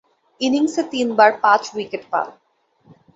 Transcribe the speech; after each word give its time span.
ইনিংসে 0.41 0.81
তিনবার 0.91 1.29
পাঁচ-উইকেট 1.43 2.03
পান। 2.11 2.27